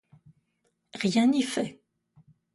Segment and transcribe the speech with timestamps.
[0.95, 1.79] Rien n'y fait.